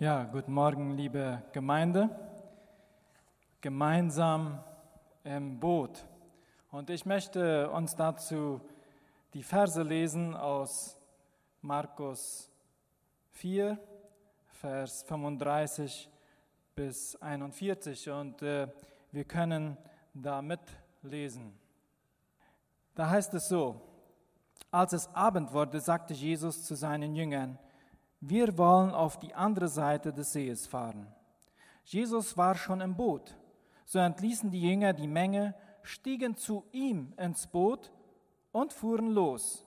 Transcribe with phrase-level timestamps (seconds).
[0.00, 2.08] Ja, guten Morgen, liebe Gemeinde.
[3.60, 4.62] Gemeinsam
[5.24, 6.06] im Boot.
[6.70, 8.60] Und ich möchte uns dazu
[9.34, 10.96] die Verse lesen aus
[11.62, 12.48] Markus
[13.32, 13.76] 4,
[14.52, 16.08] Vers 35
[16.76, 18.08] bis 41.
[18.10, 18.68] Und äh,
[19.10, 19.76] wir können
[20.14, 21.58] da mitlesen.
[22.94, 23.80] Da heißt es so,
[24.70, 27.58] als es Abend wurde, sagte Jesus zu seinen Jüngern,
[28.20, 31.06] wir wollen auf die andere Seite des Sees fahren.
[31.84, 33.36] Jesus war schon im Boot.
[33.84, 37.90] So entließen die Jünger die Menge, stiegen zu ihm ins Boot
[38.52, 39.64] und fuhren los.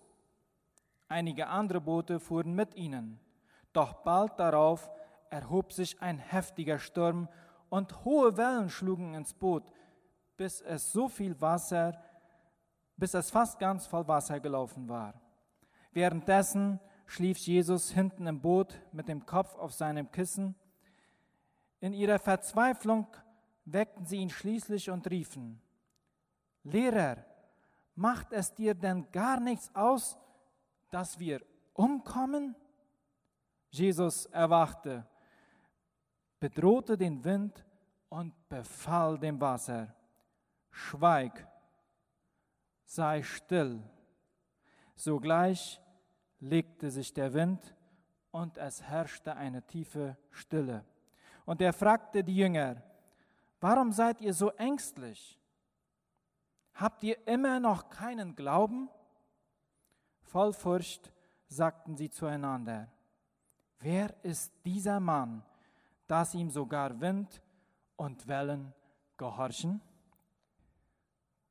[1.07, 3.19] Einige andere Boote fuhren mit ihnen.
[3.73, 4.89] Doch bald darauf
[5.29, 7.27] erhob sich ein heftiger Sturm
[7.69, 9.63] und hohe Wellen schlugen ins Boot,
[10.37, 11.97] bis es so viel Wasser,
[12.97, 15.13] bis es fast ganz voll Wasser gelaufen war.
[15.93, 20.55] Währenddessen schlief Jesus hinten im Boot mit dem Kopf auf seinem Kissen.
[21.79, 23.07] In ihrer Verzweiflung
[23.65, 25.61] weckten sie ihn schließlich und riefen,
[26.63, 27.25] Lehrer,
[27.95, 30.17] macht es dir denn gar nichts aus,
[30.89, 31.41] dass wir
[31.73, 32.55] umkommen?
[33.69, 35.07] Jesus erwachte,
[36.39, 37.65] bedrohte den Wind
[38.09, 39.95] und befahl dem Wasser,
[40.69, 41.47] Schweig,
[42.85, 43.81] sei still.
[44.95, 45.80] Sogleich
[46.41, 47.75] legte sich der Wind
[48.31, 50.83] und es herrschte eine tiefe Stille.
[51.45, 52.81] Und er fragte die Jünger,
[53.59, 55.39] warum seid ihr so ängstlich?
[56.73, 58.89] Habt ihr immer noch keinen Glauben?
[60.21, 61.13] Voll Furcht
[61.47, 62.87] sagten sie zueinander,
[63.79, 65.43] wer ist dieser Mann,
[66.07, 67.41] dass ihm sogar Wind
[67.97, 68.73] und Wellen
[69.17, 69.81] gehorchen?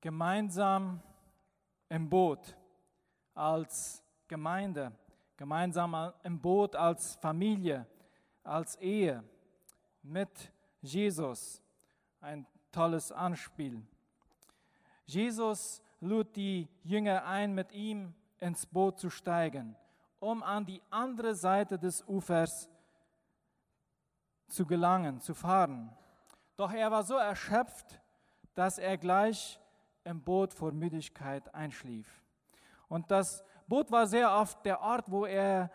[0.00, 1.02] Gemeinsam
[1.90, 2.56] im Boot
[3.34, 4.92] als Gemeinde,
[5.36, 7.84] gemeinsam im Boot als Familie,
[8.44, 9.24] als Ehe
[10.04, 11.60] mit Jesus.
[12.20, 13.84] Ein tolles Anspiel.
[15.04, 19.74] Jesus lud die Jünger ein, mit ihm ins Boot zu steigen,
[20.20, 22.70] um an die andere Seite des Ufers
[24.46, 25.90] zu gelangen, zu fahren.
[26.56, 28.00] Doch er war so erschöpft,
[28.54, 29.58] dass er gleich
[30.04, 32.22] im Boot vor Müdigkeit einschlief.
[32.86, 35.70] Und das Boot war sehr oft der Ort, wo er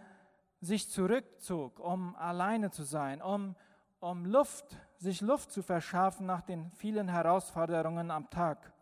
[0.60, 3.56] sich zurückzog, um alleine zu sein, um,
[4.02, 4.66] um Luft,
[4.98, 8.74] sich Luft zu verschaffen nach den vielen Herausforderungen am Tag.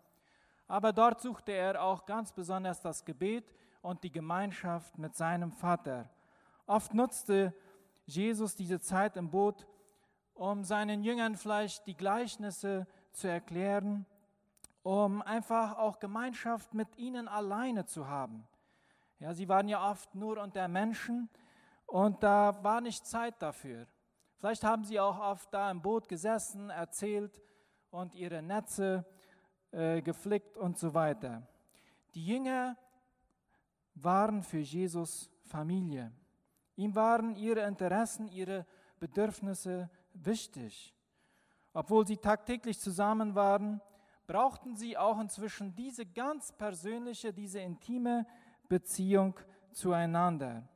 [0.67, 3.53] Aber dort suchte er auch ganz besonders das Gebet
[3.83, 6.09] und die Gemeinschaft mit seinem Vater.
[6.65, 7.53] Oft nutzte
[8.07, 9.67] Jesus diese Zeit im Boot,
[10.33, 14.07] um seinen Jüngern vielleicht die Gleichnisse zu erklären,
[14.81, 18.47] um einfach auch Gemeinschaft mit ihnen alleine zu haben.
[19.23, 21.29] Ja, sie waren ja oft nur unter Menschen
[21.85, 23.87] und da war nicht Zeit dafür.
[24.37, 27.41] Vielleicht haben sie auch oft da im Boot gesessen, erzählt
[27.89, 29.05] und ihre Netze
[29.71, 31.47] äh, geflickt und so weiter.
[32.13, 32.75] Die Jünger
[33.95, 36.11] waren für Jesus Familie.
[36.75, 38.65] Ihm waren ihre Interessen, ihre
[38.99, 40.93] Bedürfnisse wichtig.
[41.71, 43.79] Obwohl sie tagtäglich zusammen waren,
[44.27, 48.25] brauchten sie auch inzwischen diese ganz persönliche, diese intime
[48.73, 49.39] Beziehung
[49.71, 50.67] zueinander.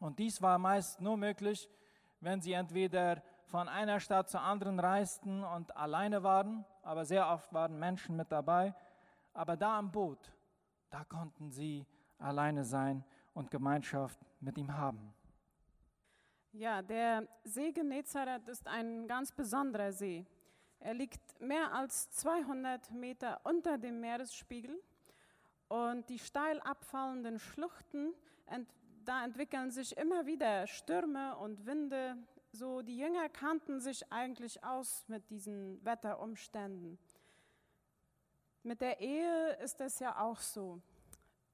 [0.00, 1.70] Und dies war meist nur möglich,
[2.18, 7.52] wenn sie entweder von einer Stadt zur anderen reisten und alleine waren, aber sehr oft
[7.52, 8.74] waren Menschen mit dabei.
[9.34, 10.32] Aber da am Boot,
[10.90, 11.86] da konnten sie
[12.18, 15.14] alleine sein und Gemeinschaft mit ihm haben.
[16.50, 20.26] Ja, der See Genezareth ist ein ganz besonderer See.
[20.80, 24.82] Er liegt mehr als 200 Meter unter dem Meeresspiegel
[25.72, 28.12] und die steil abfallenden Schluchten,
[28.44, 28.68] ent,
[29.06, 32.18] da entwickeln sich immer wieder Stürme und Winde.
[32.52, 36.98] So, die Jünger kannten sich eigentlich aus mit diesen Wetterumständen.
[38.62, 40.82] Mit der Ehe ist es ja auch so.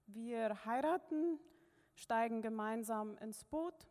[0.08, 1.38] Wir heiraten,
[1.94, 3.86] steigen gemeinsam ins Boot.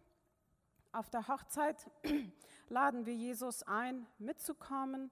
[0.91, 1.89] Auf der Hochzeit
[2.67, 5.09] laden wir Jesus ein, mitzukommen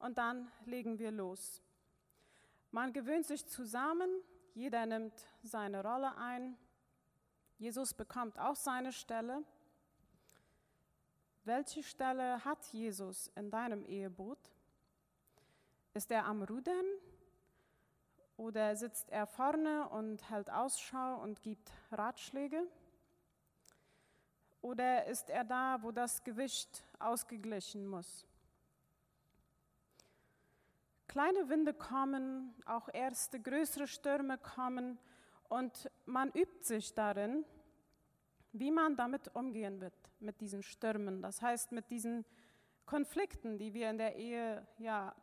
[0.00, 1.62] und dann legen wir los.
[2.72, 4.10] Man gewöhnt sich zusammen,
[4.56, 5.12] jeder nimmt
[5.42, 6.56] seine Rolle ein.
[7.58, 9.44] Jesus bekommt auch seine Stelle.
[11.44, 14.38] Welche Stelle hat Jesus in deinem Eheboot?
[15.92, 16.86] Ist er am Rudern
[18.38, 22.66] oder sitzt er vorne und hält Ausschau und gibt Ratschläge?
[24.62, 28.26] Oder ist er da, wo das Gewicht ausgeglichen muss?
[31.16, 34.98] Kleine Winde kommen, auch erste größere Stürme kommen
[35.48, 37.46] und man übt sich darin,
[38.52, 41.22] wie man damit umgehen wird, mit diesen Stürmen.
[41.22, 42.26] Das heißt, mit diesen
[42.84, 45.16] Konflikten, die wir in der Ehe ja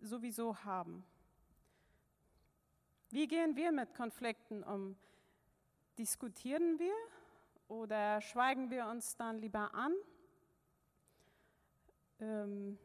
[0.00, 1.04] sowieso haben.
[3.10, 4.96] Wie gehen wir mit Konflikten um?
[5.98, 6.94] Diskutieren wir
[7.68, 9.92] oder schweigen wir uns dann lieber an?
[12.20, 12.78] Ähm,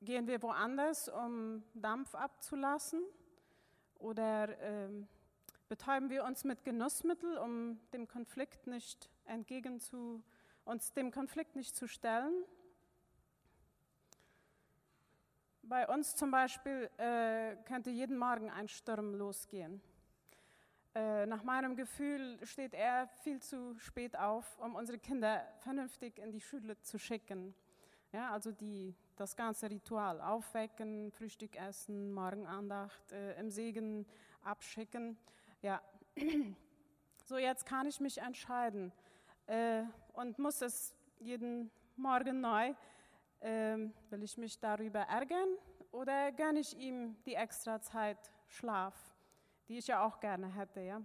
[0.00, 3.02] gehen wir woanders, um Dampf abzulassen?
[3.98, 5.08] Oder ähm,
[5.68, 10.22] betäuben wir uns mit Genussmittel, um dem Konflikt nicht entgegen zu,
[10.64, 12.44] uns dem Konflikt nicht zu stellen?
[15.62, 19.82] Bei uns zum Beispiel äh, könnte jeden Morgen ein Sturm losgehen.
[20.94, 26.32] Äh, nach meinem Gefühl steht er viel zu spät auf, um unsere Kinder vernünftig in
[26.32, 27.54] die Schule zu schicken.
[28.12, 34.06] Ja, also die, das ganze Ritual, aufwecken, Frühstück essen, Morgenandacht, äh, im Segen
[34.42, 35.18] abschicken.
[35.62, 35.82] Ja,
[37.24, 38.92] so jetzt kann ich mich entscheiden
[39.46, 39.82] äh,
[40.12, 42.74] und muss es jeden Morgen neu
[43.40, 45.48] ähm, will ich mich darüber ärgern
[45.92, 48.94] oder gönne ich ihm die extra Zeit Schlaf,
[49.68, 51.02] die ich ja auch gerne hätte, ja?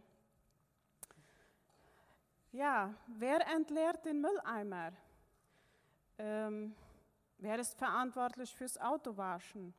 [2.51, 4.93] Ja, wer entleert den Mülleimer?
[6.19, 6.75] Ähm,
[7.37, 9.73] wer ist verantwortlich fürs Autowaschen?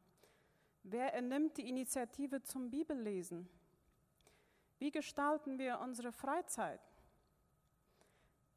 [0.82, 3.48] Wer nimmt die Initiative zum Bibellesen?
[4.78, 6.80] Wie gestalten wir unsere Freizeit?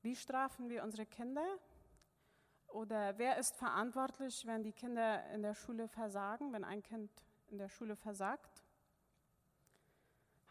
[0.02, 1.58] Wie strafen wir unsere Kinder?
[2.68, 7.10] Oder wer ist verantwortlich, wenn die Kinder in der Schule versagen, wenn ein Kind
[7.48, 8.64] in der Schule versagt?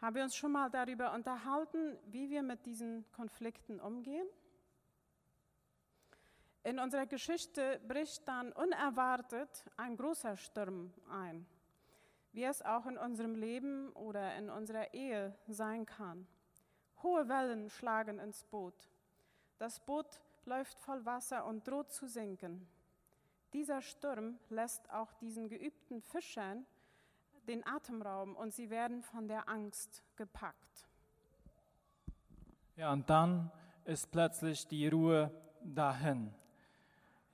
[0.01, 4.27] Haben wir uns schon mal darüber unterhalten, wie wir mit diesen Konflikten umgehen?
[6.67, 11.47] In unserer Geschichte bricht dann unerwartet ein großer Sturm ein,
[12.33, 16.27] wie es auch in unserem Leben oder in unserer Ehe sein kann.
[17.01, 18.91] Hohe Wellen schlagen ins Boot.
[19.57, 22.67] Das Boot läuft voll Wasser und droht zu sinken.
[23.53, 26.65] Dieser Sturm lässt auch diesen geübten Fischern
[27.47, 30.89] den Atemraum und sie werden von der Angst gepackt.
[32.75, 33.53] Ja, und dann
[33.85, 35.31] ist plötzlich die Ruhe
[35.63, 36.35] dahin.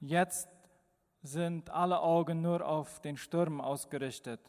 [0.05, 0.49] Jetzt
[1.21, 4.41] sind alle Augen nur auf den Sturm ausgerichtet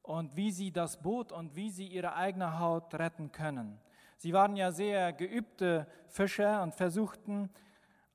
[0.00, 3.80] und wie sie das Boot und wie sie ihre eigene Haut retten können.
[4.16, 7.50] Sie waren ja sehr geübte Fischer und versuchten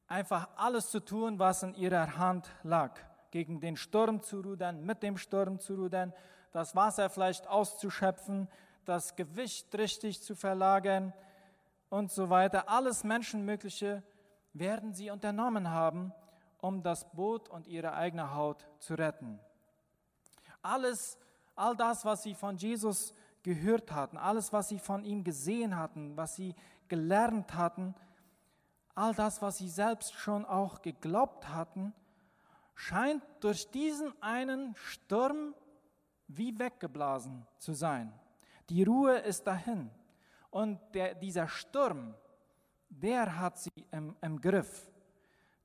[0.07, 2.97] einfach alles zu tun, was in ihrer Hand lag.
[3.31, 6.13] Gegen den Sturm zu rudern, mit dem Sturm zu rudern,
[6.53, 8.47] das Wasser vielleicht auszuschöpfen,
[8.85, 11.11] das Gewicht richtig zu verlagern
[11.89, 12.69] und so weiter.
[12.69, 14.03] Alles Menschenmögliche
[14.53, 16.13] werden sie unternommen haben,
[16.59, 19.39] um das Boot und ihre eigene Haut zu retten.
[20.61, 21.17] Alles,
[21.55, 23.13] all das, was sie von Jesus
[23.43, 26.55] gehört hatten, alles, was sie von ihm gesehen hatten, was sie
[26.87, 27.95] gelernt hatten,
[28.95, 31.93] all das, was sie selbst schon auch geglaubt hatten,
[32.75, 35.53] scheint durch diesen einen Sturm
[36.27, 38.11] wie weggeblasen zu sein.
[38.69, 39.89] Die Ruhe ist dahin.
[40.49, 42.15] Und der, dieser Sturm,
[42.89, 44.89] der hat sie im, im Griff.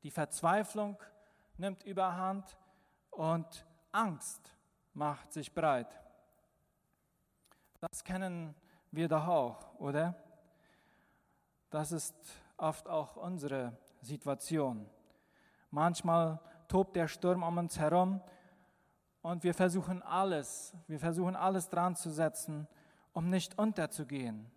[0.02, 0.96] Die Verzweiflung
[1.56, 2.58] nimmt überhand
[3.10, 4.56] und Angst
[4.94, 6.00] macht sich breit.
[7.81, 8.54] Das kennen
[8.90, 10.14] wir doch auch, oder?
[11.70, 12.14] Das ist
[12.56, 14.88] oft auch unsere Situation.
[15.70, 16.38] Manchmal
[16.69, 18.20] tobt der Sturm um uns herum
[19.22, 22.67] und wir versuchen alles, wir versuchen alles dran zu setzen,
[23.12, 24.50] um nicht unterzugehen.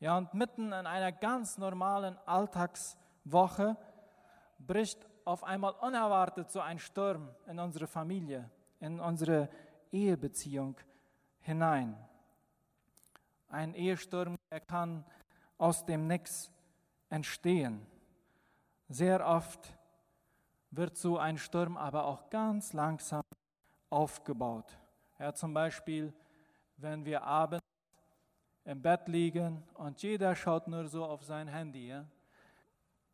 [0.00, 3.76] Ja, und mitten in einer ganz normalen Alltagswoche
[4.66, 8.50] bricht auf einmal unerwartet so ein Sturm in unsere Familie,
[8.80, 9.48] in unsere
[9.90, 10.76] Ehebeziehung
[11.40, 11.96] hinein.
[13.48, 15.04] Ein Ehesturm, der kann
[15.58, 16.50] aus dem Nix
[17.10, 17.86] entstehen.
[18.88, 19.76] Sehr oft
[20.70, 23.22] wird so ein Sturm aber auch ganz langsam
[23.90, 24.78] aufgebaut.
[25.18, 26.12] Ja, zum Beispiel,
[26.78, 27.64] wenn wir abends
[28.64, 31.88] im Bett liegen und jeder schaut nur so auf sein Handy.
[31.88, 32.06] Ja.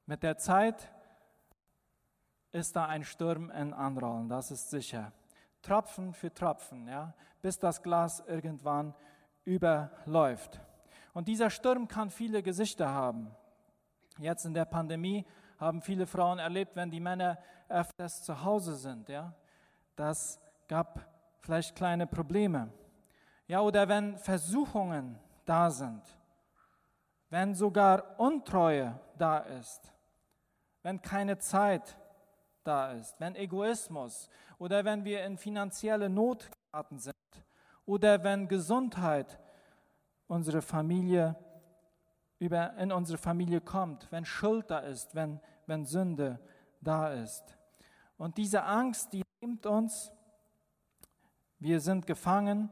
[0.07, 0.91] Mit der Zeit
[2.53, 5.13] ist da ein Sturm in Anrollen, das ist sicher.
[5.63, 8.95] Tropfen für Tropfen, ja, bis das Glas irgendwann
[9.45, 10.61] überläuft.
[11.13, 13.35] Und dieser Sturm kann viele Gesichter haben.
[14.19, 15.27] Jetzt in der Pandemie
[15.59, 17.39] haben viele Frauen erlebt, wenn die Männer
[17.69, 19.09] öfters zu Hause sind.
[19.09, 19.35] Ja?
[19.97, 21.07] Das gab
[21.41, 22.73] vielleicht kleine Probleme.
[23.47, 26.03] Ja, oder wenn Versuchungen da sind,
[27.31, 29.93] wenn sogar Untreue da ist,
[30.83, 31.98] wenn keine Zeit
[32.69, 37.15] da ist, wenn Egoismus oder wenn wir in finanzielle Not geraten sind
[37.87, 39.41] oder wenn Gesundheit
[40.27, 41.35] unsere Familie
[42.39, 46.39] über, in unsere Familie kommt, wenn Schuld da ist, wenn, wenn Sünde
[46.81, 47.57] da ist.
[48.19, 50.13] Und diese Angst, die nimmt uns,
[51.59, 52.71] wir sind gefangen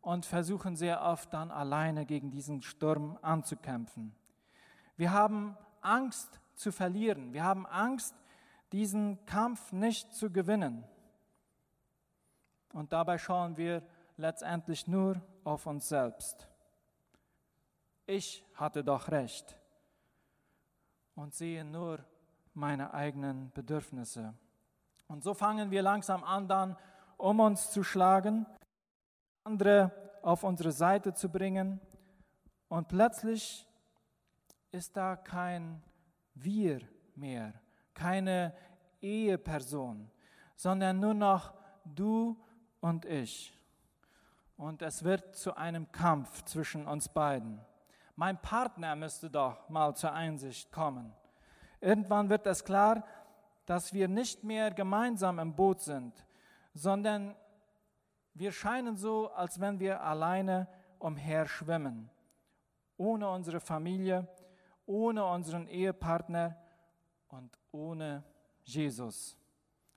[0.00, 4.14] und versuchen sehr oft dann alleine gegen diesen Sturm anzukämpfen.
[4.96, 7.32] Wir haben Angst zu verlieren.
[7.32, 8.14] Wir haben Angst,
[8.72, 10.84] diesen Kampf nicht zu gewinnen.
[12.72, 13.82] Und dabei schauen wir
[14.16, 16.48] letztendlich nur auf uns selbst.
[18.06, 19.58] Ich hatte doch recht
[21.14, 22.04] und sehe nur
[22.54, 24.34] meine eigenen Bedürfnisse.
[25.08, 26.76] Und so fangen wir langsam an, dann
[27.16, 28.46] um uns zu schlagen,
[29.44, 29.90] andere
[30.22, 31.80] auf unsere Seite zu bringen.
[32.68, 33.66] Und plötzlich
[34.72, 35.82] ist da kein
[36.34, 36.80] Wir
[37.14, 37.54] mehr,
[37.96, 38.54] keine
[39.00, 40.08] Eheperson,
[40.54, 41.52] sondern nur noch
[41.84, 42.40] du
[42.80, 43.52] und ich.
[44.56, 47.60] Und es wird zu einem Kampf zwischen uns beiden.
[48.14, 51.12] Mein Partner müsste doch mal zur Einsicht kommen.
[51.80, 53.04] Irgendwann wird es klar,
[53.66, 56.26] dass wir nicht mehr gemeinsam im Boot sind,
[56.72, 57.34] sondern
[58.32, 62.10] wir scheinen so, als wenn wir alleine umher schwimmen,
[62.96, 64.26] ohne unsere Familie,
[64.86, 66.56] ohne unseren Ehepartner
[67.28, 68.24] und ohne
[68.64, 69.36] Jesus.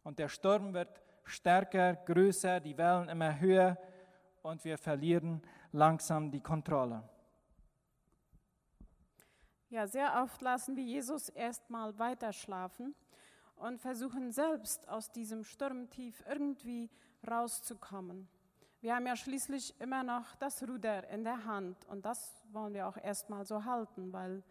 [0.03, 3.77] Und der Sturm wird stärker, größer, die Wellen immer höher
[4.41, 7.03] und wir verlieren langsam die Kontrolle.
[9.69, 12.95] Ja, sehr oft lassen wir Jesus erstmal weiter schlafen
[13.55, 16.89] und versuchen selbst aus diesem Sturmtief irgendwie
[17.29, 18.27] rauszukommen.
[18.81, 22.87] Wir haben ja schließlich immer noch das Ruder in der Hand und das wollen wir
[22.87, 24.41] auch erstmal so halten, weil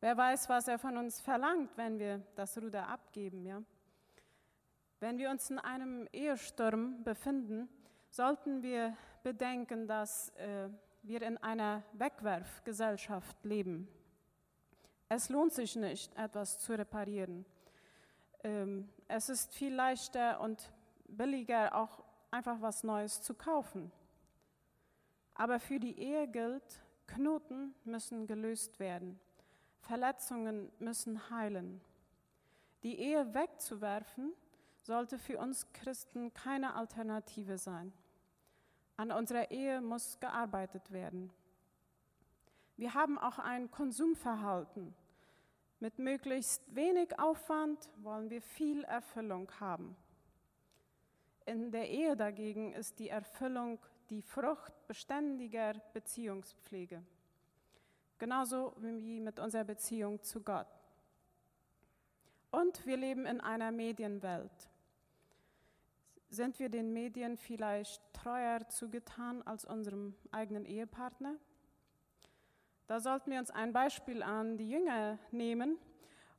[0.00, 3.62] wer weiß, was er von uns verlangt, wenn wir das Ruder abgeben, ja?
[5.00, 7.68] Wenn wir uns in einem Ehesturm befinden,
[8.10, 10.68] sollten wir bedenken, dass äh,
[11.02, 13.88] wir in einer Wegwerfgesellschaft leben.
[15.08, 17.46] Es lohnt sich nicht, etwas zu reparieren.
[18.42, 20.70] Ähm, es ist viel leichter und
[21.06, 23.92] billiger, auch einfach was Neues zu kaufen.
[25.34, 29.18] Aber für die Ehe gilt, Knoten müssen gelöst werden.
[29.80, 31.80] Verletzungen müssen heilen.
[32.82, 34.32] Die Ehe wegzuwerfen,
[34.82, 37.92] sollte für uns Christen keine Alternative sein.
[38.96, 41.30] An unserer Ehe muss gearbeitet werden.
[42.76, 44.94] Wir haben auch ein Konsumverhalten.
[45.78, 49.94] Mit möglichst wenig Aufwand wollen wir viel Erfüllung haben.
[51.44, 53.78] In der Ehe dagegen ist die Erfüllung
[54.10, 57.02] die Frucht beständiger Beziehungspflege.
[58.18, 60.66] Genauso wie mit unserer Beziehung zu Gott.
[62.50, 64.68] Und wir leben in einer Medienwelt.
[66.30, 71.36] Sind wir den Medien vielleicht treuer zugetan als unserem eigenen Ehepartner?
[72.86, 75.78] Da sollten wir uns ein Beispiel an die Jünger nehmen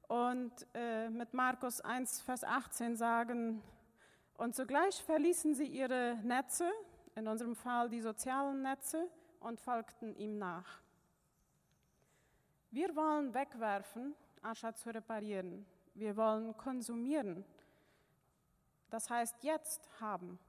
[0.08, 3.62] und äh, mit Markus 1, Vers 18 sagen,
[4.36, 6.70] und sogleich verließen sie ihre Netze,
[7.16, 9.08] in unserem Fall die sozialen Netze,
[9.40, 10.82] und folgten ihm nach.
[12.72, 15.66] Wir wollen wegwerfen, anstatt zu reparieren.
[15.96, 17.44] Wir wollen konsumieren.
[18.90, 20.40] Das heißt, jetzt haben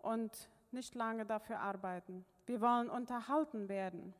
[0.00, 2.24] und nicht lange dafür arbeiten.
[2.46, 4.14] Wir wollen unterhalten werden.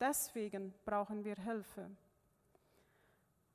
[0.00, 1.90] Deswegen brauchen wir Hilfe.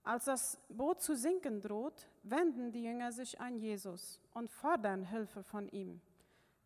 [0.04, 5.44] Als das Boot zu sinken droht, wenden die Jünger sich an Jesus und fordern Hilfe
[5.44, 6.02] von ihm.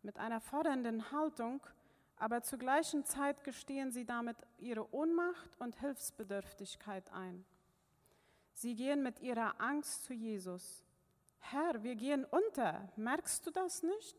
[0.02, 1.60] Mit einer fordernden Haltung,
[2.18, 7.44] aber zur gleichen Zeit gestehen sie damit ihre Ohnmacht und Hilfsbedürftigkeit ein.
[8.52, 10.84] Sie gehen mit ihrer Angst zu Jesus.
[11.38, 14.16] Herr, wir gehen unter, merkst du das nicht?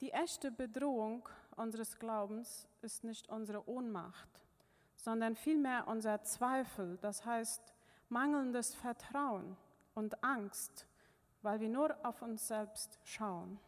[0.00, 4.28] Die echte Bedrohung unseres Glaubens ist nicht unsere Ohnmacht,
[4.96, 7.74] sondern vielmehr unser Zweifel, das heißt
[8.08, 9.56] mangelndes Vertrauen
[9.94, 10.86] und Angst,
[11.42, 13.58] weil wir nur auf uns selbst schauen.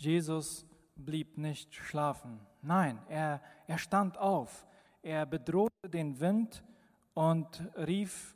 [0.00, 0.66] Jesus
[0.96, 2.40] blieb nicht schlafen.
[2.62, 4.66] Nein, er, er stand auf.
[5.02, 6.64] Er bedrohte den Wind
[7.12, 8.34] und rief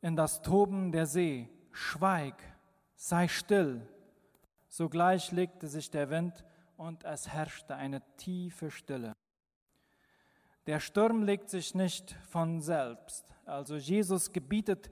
[0.00, 2.36] in das Toben der See, Schweig,
[2.96, 3.86] sei still.
[4.68, 6.44] Sogleich legte sich der Wind
[6.78, 9.12] und es herrschte eine tiefe Stille.
[10.66, 13.34] Der Sturm legt sich nicht von selbst.
[13.44, 14.90] Also Jesus gebietet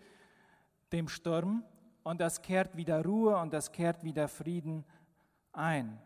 [0.92, 1.64] dem Sturm
[2.02, 4.84] und es kehrt wieder Ruhe und es kehrt wieder Frieden
[5.52, 5.98] ein.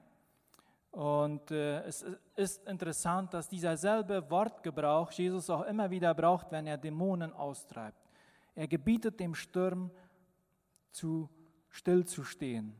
[0.91, 2.05] Und äh, es
[2.37, 8.01] ist interessant, dass dieser selbe Wortgebrauch Jesus auch immer wieder braucht, wenn er Dämonen austreibt.
[8.55, 9.91] Er gebietet dem Sturm
[10.91, 11.29] zu
[11.69, 12.75] stillzustehen.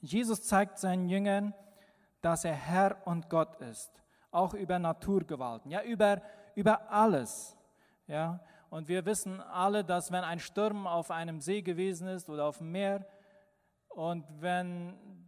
[0.00, 1.52] Jesus zeigt seinen Jüngern,
[2.22, 3.92] dass er Herr und Gott ist.
[4.34, 6.20] auch über Naturgewalten, ja, über,
[6.56, 7.56] über alles.
[8.08, 8.40] Ja.
[8.68, 12.58] Und wir wissen alle, dass wenn ein Sturm auf einem See gewesen ist oder auf
[12.58, 13.06] dem Meer
[13.88, 15.23] und wenn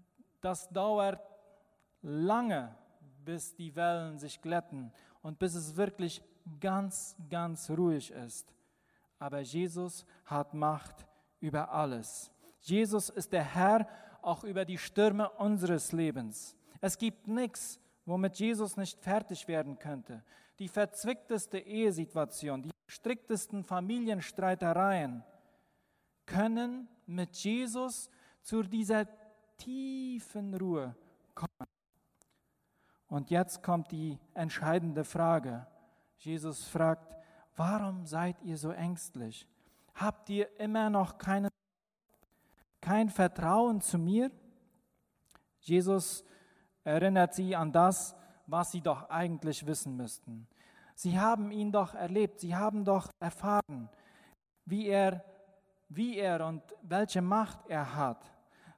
[0.47, 1.21] das dauert
[2.03, 2.73] lange,
[3.25, 6.23] bis die Wellen sich glätten und bis es wirklich
[6.61, 8.55] ganz, ganz ruhig ist.
[9.19, 11.05] Aber Jesus hat Macht
[11.41, 12.31] über alles.
[12.61, 13.89] Jesus ist der Herr
[14.23, 16.55] auch über die Stürme unseres Lebens.
[16.81, 20.23] Es gibt nichts, womit Jesus nicht fertig werden könnte.
[20.61, 25.25] Die verzwickteste Ehesituation, die striktesten Familienstreitereien
[26.25, 28.09] können mit Jesus
[28.43, 29.09] zu dieser
[29.57, 30.95] tiefen Ruhe
[31.35, 31.69] kommen.
[33.09, 35.67] Und jetzt kommt die entscheidende Frage.
[36.19, 37.17] Jesus fragt,
[37.57, 39.47] warum seid ihr so ängstlich?
[39.95, 41.49] Habt ihr immer noch keine,
[42.81, 44.31] kein Vertrauen zu mir?
[45.61, 46.25] Jesus
[46.85, 48.15] erinnert sie an das,
[48.47, 50.47] was sie doch eigentlich wissen müssten.
[50.95, 53.89] Sie haben ihn doch erlebt, sie haben doch erfahren,
[54.65, 55.25] wie er,
[55.89, 58.36] wie er und welche Macht er hat.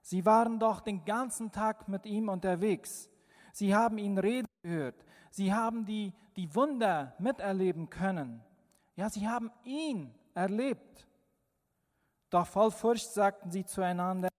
[0.09, 3.11] Sie waren doch den ganzen Tag mit ihm unterwegs.
[3.53, 5.05] Sie haben ihn reden gehört.
[5.31, 8.43] Sie haben die, die Wunder miterleben können.
[8.97, 11.07] Ja, sie haben ihn erlebt.
[12.31, 14.31] Doch voll Furcht sagten sie zueinander,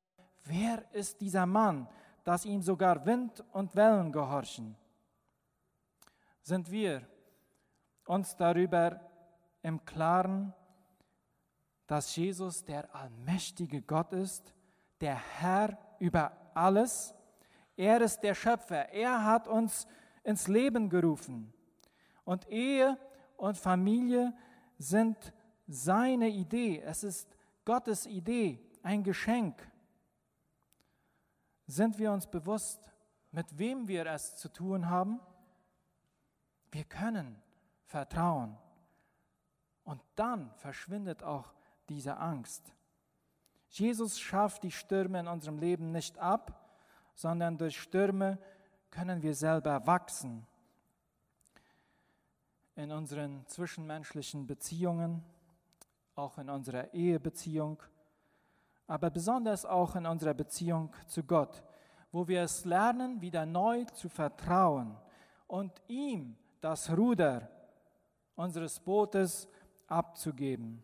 [0.46, 1.88] wer ist dieser Mann,
[2.24, 4.76] dass ihm sogar Wind und Wellen gehorchen?
[6.42, 7.08] Sind wir
[8.08, 9.00] uns darüber
[9.62, 10.52] im Klaren,
[11.86, 14.56] dass Jesus der allmächtige Gott ist,
[15.02, 17.14] der Herr über alles?
[17.76, 18.90] Er ist der Schöpfer.
[18.90, 19.88] Er hat uns
[20.24, 21.54] ins Leben gerufen.
[22.26, 22.98] Und Ehe
[23.38, 24.34] und Familie
[24.78, 25.34] sind
[25.68, 26.82] seine Idee.
[26.82, 29.56] Es ist Gottes Idee, ein Geschenk.
[31.68, 32.82] Sind wir uns bewusst,
[33.32, 35.20] mit wem wir es zu tun haben?
[36.72, 37.42] Wir können
[37.86, 38.58] vertrauen.
[39.84, 41.54] Und dann verschwindet auch
[41.88, 42.74] diese Angst.
[43.70, 46.70] Jesus schafft die Stürme in unserem Leben nicht ab,
[47.14, 48.40] sondern durch Stürme
[48.90, 50.46] können wir selber wachsen.
[52.76, 55.24] In unseren zwischenmenschlichen Beziehungen,
[56.16, 57.82] auch in unserer Ehebeziehung,
[58.88, 61.64] aber besonders auch in unserer Beziehung zu Gott,
[62.12, 64.98] wo wir es lernen, wieder neu zu vertrauen
[65.46, 67.50] und ihm das Ruder
[68.36, 69.48] unseres Bootes
[69.88, 70.84] abzugeben.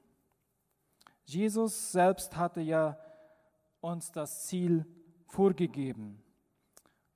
[1.25, 2.97] Jesus selbst hatte ja
[3.81, 4.85] uns das Ziel
[5.27, 6.23] vorgegeben.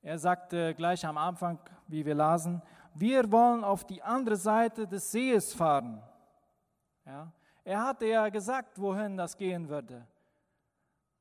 [0.02, 2.62] Er sagte gleich am Anfang, wie wir lasen,
[2.94, 6.02] wir wollen auf die andere Seite des Sees fahren.
[7.06, 7.32] Ja,
[7.64, 10.08] er hatte ja gesagt, wohin das gehen würde.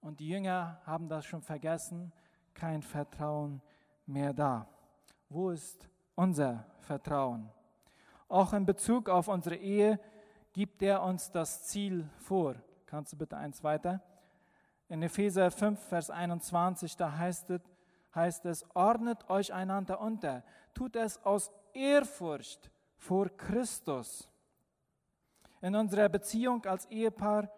[0.01, 2.13] Und die Jünger haben das schon vergessen,
[2.55, 3.61] kein Vertrauen
[4.07, 4.67] mehr da.
[5.29, 7.51] Wo ist unser Vertrauen?
[8.29, 10.01] Auch in Bezug auf unsere Ehe
[10.53, 12.55] gibt er uns das Ziel vor.
[12.89, 14.01] Kannst du bitte eins weiter?
[14.89, 17.61] In Epheser 5, Vers 21, da heißt es,
[18.15, 24.27] heißt es, ordnet euch einander unter, tut es aus Ehrfurcht vor Christus.
[25.61, 27.51] In unserer Beziehung als Ehepaar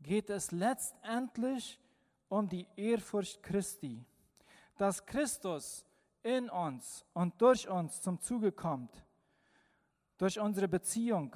[0.00, 1.80] geht es letztendlich
[2.28, 4.06] um die Ehrfurcht Christi,
[4.76, 5.84] dass Christus
[6.22, 9.04] in uns und durch uns zum Zuge kommt,
[10.16, 11.34] durch unsere Beziehung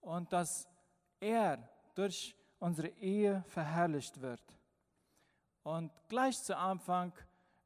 [0.00, 0.68] und dass
[1.18, 4.40] er durch unsere Ehe verherrlicht wird.
[5.62, 7.12] Und gleich zu Anfang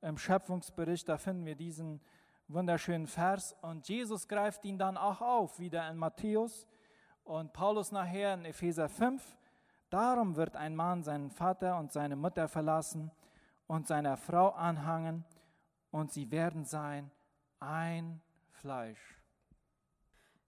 [0.01, 2.01] im Schöpfungsbericht, da finden wir diesen
[2.47, 6.67] wunderschönen Vers und Jesus greift ihn dann auch auf, wieder in Matthäus
[7.25, 9.23] und Paulus nachher in Epheser 5.
[9.91, 13.11] Darum wird ein Mann seinen Vater und seine Mutter verlassen
[13.67, 15.25] und seiner Frau anhangen
[15.91, 17.11] und sie werden sein
[17.61, 19.19] ein Fleisch.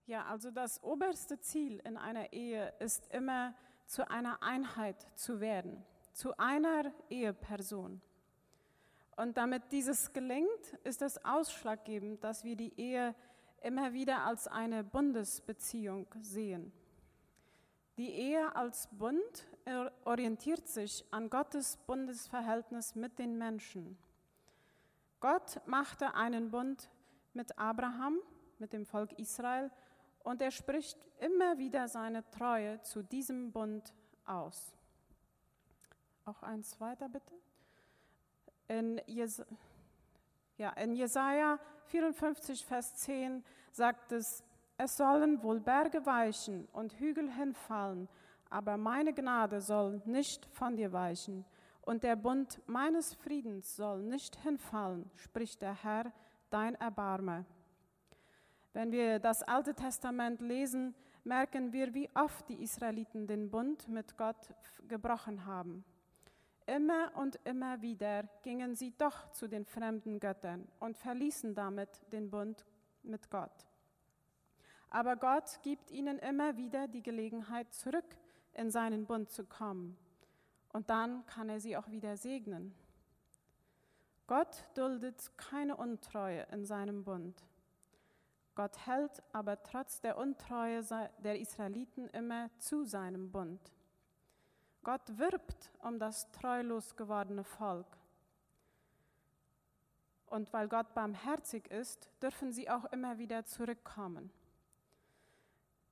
[0.06, 3.54] Ja, also das oberste Ziel in einer Ehe ist immer
[3.90, 8.00] zu einer Einheit zu werden, zu einer Eheperson.
[9.16, 13.16] Und damit dieses gelingt, ist es ausschlaggebend, dass wir die Ehe
[13.62, 16.72] immer wieder als eine Bundesbeziehung sehen.
[17.98, 19.48] Die Ehe als Bund
[20.04, 23.98] orientiert sich an Gottes Bundesverhältnis mit den Menschen.
[25.18, 26.88] Gott machte einen Bund
[27.34, 28.20] mit Abraham,
[28.60, 29.72] mit dem Volk Israel,
[30.22, 33.92] und er spricht immer wieder seine Treue zu diesem Bund
[34.24, 34.74] aus.
[36.24, 37.34] Auch eins weiter bitte.
[38.68, 39.42] In, Jes
[40.56, 44.44] ja, in Jesaja 54, Vers 10 sagt es,
[44.76, 48.08] es sollen wohl Berge weichen und Hügel hinfallen,
[48.48, 51.44] aber meine Gnade soll nicht von dir weichen
[51.82, 56.12] und der Bund meines Friedens soll nicht hinfallen, spricht der Herr,
[56.50, 57.44] dein Erbarmer.
[58.72, 64.16] Wenn wir das Alte Testament lesen, merken wir, wie oft die Israeliten den Bund mit
[64.16, 64.54] Gott
[64.88, 65.84] gebrochen haben.
[66.66, 72.30] Immer und immer wieder gingen sie doch zu den fremden Göttern und verließen damit den
[72.30, 72.64] Bund
[73.02, 73.66] mit Gott.
[74.88, 78.16] Aber Gott gibt ihnen immer wieder die Gelegenheit, zurück
[78.54, 79.96] in seinen Bund zu kommen.
[80.72, 82.74] Und dann kann er sie auch wieder segnen.
[84.26, 87.42] Gott duldet keine Untreue in seinem Bund.
[88.60, 90.82] Gott hält aber trotz der Untreue
[91.24, 93.58] der Israeliten immer zu seinem Bund.
[94.82, 97.86] Gott wirbt um das treulos gewordene Volk.
[100.26, 104.30] Und weil Gott barmherzig ist, dürfen sie auch immer wieder zurückkommen.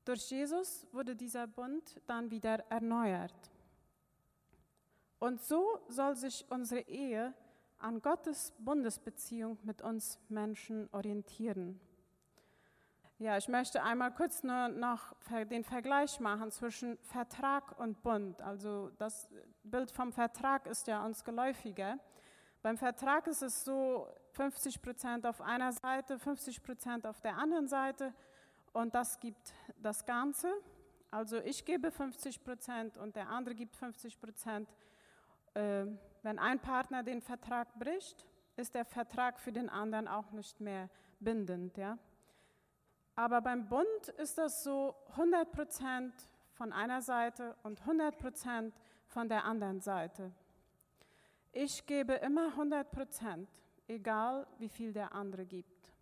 [0.05, 3.51] Durch Jesus wurde dieser Bund dann wieder erneuert.
[5.19, 7.33] Und so soll sich unsere Ehe
[7.79, 11.81] an Gottes Bundesbeziehung mit uns Menschen orientieren.
[13.21, 15.13] Ja, ich möchte einmal kurz nur noch
[15.51, 18.41] den Vergleich machen zwischen Vertrag und Bund.
[18.43, 19.29] Also das
[19.65, 21.99] Bild vom Vertrag ist ja uns geläufiger.
[22.63, 27.67] Beim Vertrag ist es so 50 Prozent auf einer Seite, 50 Prozent auf der anderen
[27.67, 28.15] Seite
[28.73, 29.53] und das gibt
[29.83, 30.53] das Ganze.
[31.11, 34.69] Also ich gebe 50 Prozent und der andere gibt 50 Prozent.
[35.55, 35.87] Äh,
[36.23, 40.89] wenn ein Partner den Vertrag bricht, ist der Vertrag für den anderen auch nicht mehr
[41.19, 41.77] bindend.
[41.77, 41.99] Ja?
[43.19, 46.15] Aber beim Bund ist das so 100 Prozent
[46.53, 48.73] von einer Seite und 100 Prozent
[49.09, 50.31] von der anderen Seite.
[51.51, 53.49] Ich gebe immer 100 Prozent,
[53.89, 55.93] egal wie viel der andere gibt.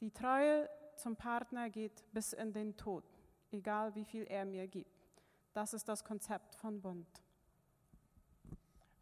[0.00, 3.04] Die Treue zum Partner geht bis in den Tod,
[3.52, 5.22] egal wie viel er mir gibt.
[5.52, 7.06] Das ist das Konzept von Bund.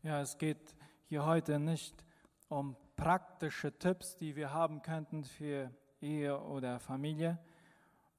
[0.03, 0.75] Ja, es geht
[1.07, 2.05] hier heute nicht
[2.51, 7.39] um praktische Tipps, die wir haben könnten für Ehe oder Familie.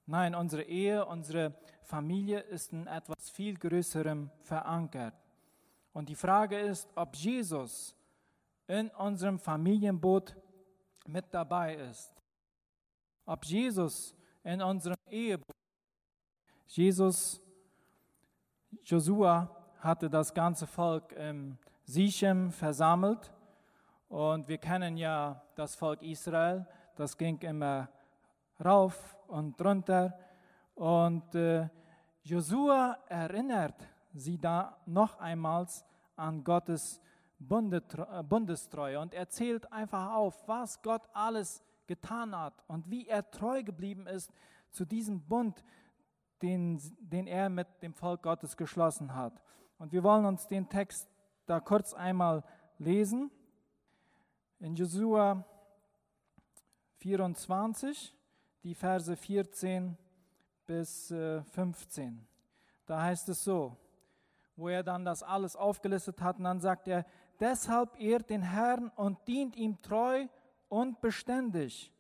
[0.05, 5.13] Nein, unsere Ehe, unsere Familie ist in etwas viel Größerem verankert.
[5.93, 7.95] Und die Frage ist, ob Jesus
[8.67, 10.35] in unserem Familienboot
[11.07, 12.13] mit dabei ist.
[13.25, 15.55] Ob Jesus in unserem Eheboot.
[16.67, 17.41] Jesus,
[18.83, 23.31] Josua hatte das ganze Volk im Sichem versammelt.
[24.07, 26.67] Und wir kennen ja das Volk Israel
[26.99, 27.88] das ging immer
[28.63, 30.13] rauf und runter.
[30.75, 31.69] Und äh,
[32.23, 35.65] Josua erinnert sie da noch einmal
[36.17, 36.99] an Gottes
[37.39, 43.63] äh, Bundestreue und erzählt einfach auf, was Gott alles getan hat und wie er treu
[43.63, 44.29] geblieben ist
[44.69, 45.63] zu diesem Bund,
[46.41, 49.41] den, den er mit dem Volk Gottes geschlossen hat.
[49.77, 51.07] Und wir wollen uns den Text
[51.45, 52.43] da kurz einmal
[52.77, 53.31] lesen.
[54.59, 55.45] In Josua
[56.99, 58.13] 24,
[58.63, 59.97] die Verse 14
[60.65, 61.13] bis
[61.53, 62.07] 15.
[62.07, 62.21] Äh,
[62.85, 63.77] da heißt es so,
[64.55, 67.05] wo er dann das alles aufgelistet hat, und dann sagt er,
[67.39, 70.27] deshalb ehrt den Herrn und dient ihm treu
[70.67, 71.91] und beständig.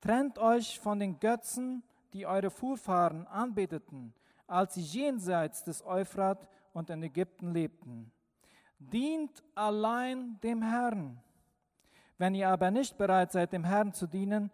[0.00, 4.14] Trennt euch von den Götzen, die eure Vorfahren anbeteten,
[4.46, 8.10] als sie jenseits des Euphrat und in Ägypten lebten.
[8.78, 11.22] Dient allein dem Herrn
[12.22, 14.52] wenn ihr aber nicht bereit seid, dem Herrn zu dienen,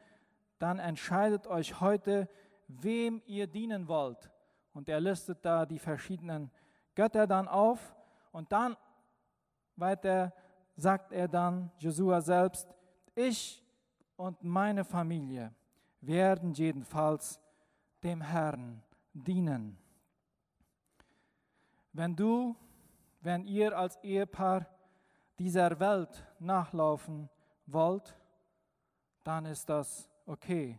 [0.59, 2.26] dann entscheidet euch heute,
[2.66, 4.31] wem ihr dienen wollt.
[4.72, 6.50] Und er listet da die verschiedenen
[6.94, 7.94] Götter dann auf.
[8.33, 8.74] Und dann
[9.76, 10.33] weiter
[10.76, 12.74] sagt er dann, Josua selbst,
[13.14, 13.62] ich
[14.16, 15.54] und meine Familie
[16.00, 17.38] werden jedenfalls
[18.02, 19.76] dem Herrn dienen.
[21.92, 22.57] Wenn du,
[23.20, 24.66] wenn ihr als Ehepaar
[25.38, 27.28] dieser Welt nachlaufen
[27.72, 28.16] wollt,
[29.24, 30.78] dann ist das okay.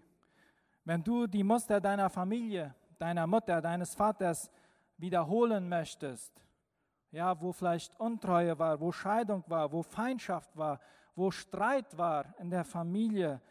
[0.84, 4.49] Wenn du die Muster deiner Familie, deiner Mutter, deines Vaters
[4.97, 6.34] wiederholen möchtest,
[7.12, 10.80] ja, wo vielleicht Untreue war, wo Scheidung war, wo Feindschaft war,
[11.15, 13.41] wo Streit war in der Familie,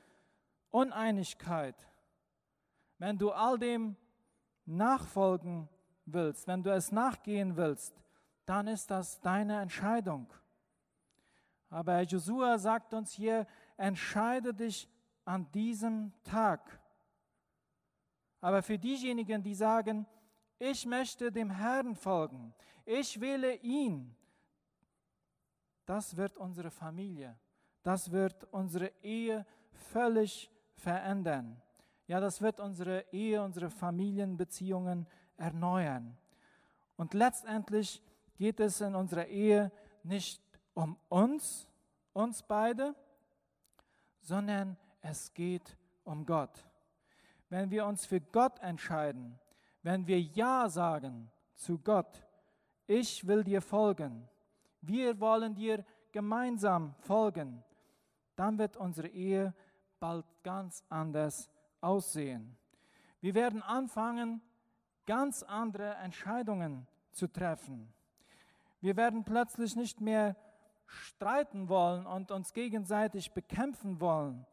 [0.70, 1.76] Uneinigkeit,
[2.98, 3.96] wenn du all dem
[4.66, 5.68] nachfolgen
[6.04, 7.94] willst, wenn du es nachgehen willst,
[8.44, 10.26] dann ist das deine Entscheidung.
[11.70, 14.88] Aber Josua sagt uns hier, entscheide dich
[15.24, 16.80] an diesem Tag.
[18.40, 20.06] Aber für diejenigen, die sagen,
[20.58, 22.54] ich möchte dem Herrn folgen,
[22.84, 24.16] ich wähle ihn,
[25.84, 27.38] das wird unsere Familie,
[27.82, 31.60] das wird unsere Ehe völlig verändern.
[32.06, 36.16] Ja, das wird unsere Ehe, unsere Familienbeziehungen erneuern.
[36.96, 38.02] Und letztendlich
[38.36, 39.70] geht es in unserer Ehe
[40.02, 40.42] nicht
[40.78, 41.68] um uns,
[42.12, 42.94] uns beide,
[44.20, 46.64] sondern es geht um Gott.
[47.48, 49.40] wenn wir uns für Gott entscheiden,
[49.82, 52.24] wenn wir Ja sagen zu Gott,
[52.86, 54.28] ich will dir folgen,
[54.80, 57.64] wir wollen dir gemeinsam folgen,
[58.36, 59.54] dann wird unsere Ehe
[59.98, 62.56] bald ganz anders aussehen.
[63.20, 64.40] Wir werden anfangen,
[65.06, 67.92] ganz andere Entscheidungen zu treffen.
[68.80, 70.36] Wir werden plötzlich nicht mehr
[70.88, 74.46] streiten wollen und uns gegenseitig bekämpfen wollen,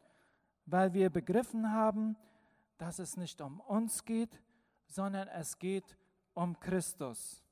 [0.66, 2.16] weil wir begriffen haben,
[2.78, 4.40] dass es nicht um uns geht,
[4.86, 5.96] sondern es geht
[6.34, 7.42] um Christus.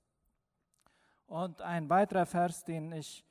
[1.26, 3.24] Und ein weiterer Vers, den ich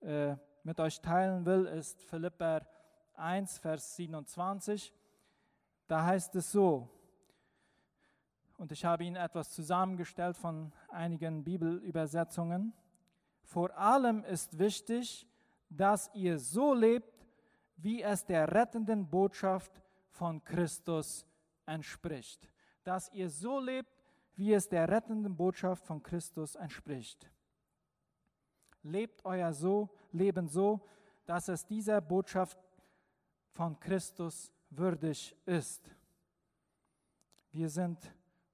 [0.00, 2.66] äh, mit euch teilen will, ist Philipper
[3.14, 4.92] 1, Vers 27.
[5.88, 6.88] Da heißt es so,
[8.56, 12.72] und ich habe Ihnen etwas zusammengestellt von einigen Bibelübersetzungen.
[13.42, 15.26] Vor allem ist wichtig,
[15.68, 17.26] dass ihr so lebt,
[17.76, 21.26] wie es der rettenden Botschaft von Christus
[21.66, 22.48] entspricht.
[22.84, 23.90] Dass ihr so lebt,
[24.36, 27.30] wie es der rettenden Botschaft von Christus entspricht.
[28.82, 30.80] Lebt euer so, Leben so,
[31.24, 32.58] dass es dieser Botschaft
[33.50, 35.90] von Christus würdig ist.
[37.52, 37.98] Wir sind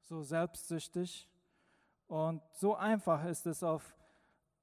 [0.01, 1.29] so selbstsüchtig
[2.09, 3.95] und so einfach ist es auf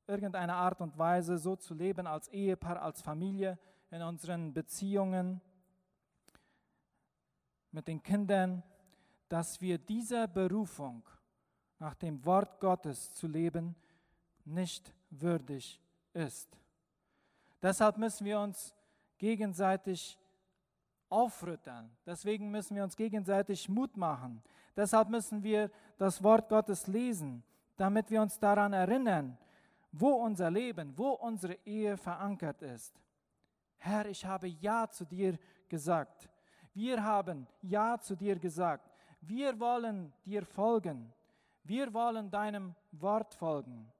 [0.07, 3.57] irgendeine Art und Weise so zu leben als Ehepaar, als Familie,
[3.91, 5.41] in unseren Beziehungen
[7.71, 8.63] mit den Kindern,
[9.29, 11.03] dass wir dieser Berufung
[11.79, 13.75] nach dem Wort Gottes zu leben
[14.43, 15.81] nicht würdig
[16.13, 16.57] ist.
[17.61, 18.73] Deshalb müssen wir uns
[19.17, 20.17] gegenseitig
[21.09, 21.89] aufrütteln.
[22.05, 24.41] Deswegen müssen wir uns gegenseitig Mut machen.
[24.75, 27.43] Deshalb müssen wir das Wort Gottes lesen,
[27.77, 29.37] damit wir uns daran erinnern,
[29.97, 33.01] wo unser Leben, wo unsere Ehe verankert ist.
[33.77, 35.37] Herr, ich habe Ja zu dir
[35.69, 36.29] gesagt.
[36.73, 38.91] Wir haben Ja zu dir gesagt.
[39.21, 41.13] Wir wollen dir folgen.
[41.63, 43.91] Wir wollen deinem Wort folgen.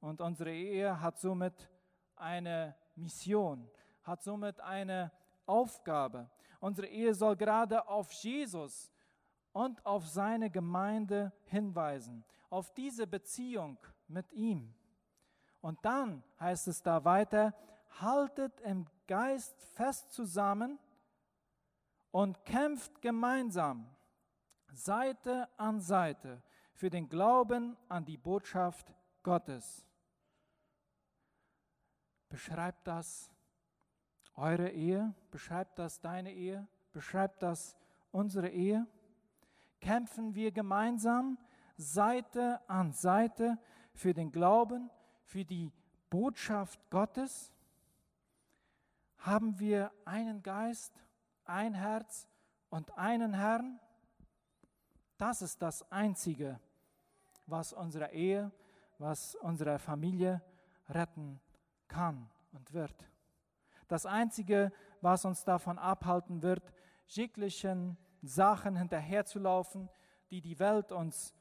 [0.00, 1.68] Und unsere Ehe hat somit
[2.16, 3.68] eine Mission,
[4.04, 5.12] hat somit eine
[5.44, 6.30] Aufgabe.
[6.60, 8.90] Unsere Ehe soll gerade auf Jesus
[9.52, 14.74] und auf seine Gemeinde hinweisen, auf diese Beziehung mit ihm.
[15.60, 17.54] Und dann heißt es da weiter,
[18.00, 20.78] haltet im Geist fest zusammen
[22.10, 23.88] und kämpft gemeinsam,
[24.70, 26.42] Seite an Seite,
[26.74, 29.84] für den Glauben an die Botschaft Gottes.
[32.28, 33.30] Beschreibt das
[34.34, 35.14] eure Ehe?
[35.30, 36.68] Beschreibt das deine Ehe?
[36.92, 37.76] Beschreibt das
[38.12, 38.86] unsere Ehe?
[39.80, 41.38] Kämpfen wir gemeinsam
[41.76, 43.58] Seite an Seite
[43.94, 44.90] für den Glauben,
[45.28, 45.70] für die
[46.08, 47.52] Botschaft Gottes?
[49.18, 50.92] Haben wir einen Geist,
[51.44, 52.26] ein Herz
[52.70, 53.78] und einen Herrn?
[55.18, 56.58] Das ist das Einzige,
[57.46, 58.50] was unsere Ehe,
[58.98, 60.40] was unsere Familie
[60.88, 61.40] retten
[61.88, 62.94] kann und wird.
[63.86, 66.72] Das Einzige, was uns davon abhalten wird,
[67.06, 69.88] jeglichen Sachen hinterherzulaufen,
[70.30, 71.34] die die Welt uns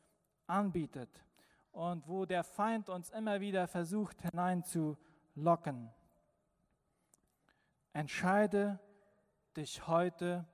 [0.45, 1.09] anbietet
[1.71, 5.89] und wo der Feind uns immer wieder versucht hineinzulocken.
[7.93, 8.79] Entscheide
[9.55, 10.45] dich heute,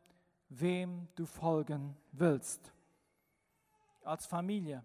[0.49, 2.71] wem du folgen willst.
[4.03, 4.83] Als Familie,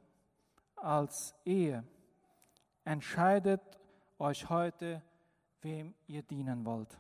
[0.77, 1.85] als Ehe.
[2.85, 3.61] Entscheidet
[4.19, 5.03] euch heute,
[5.61, 6.99] wem ihr dienen wollt.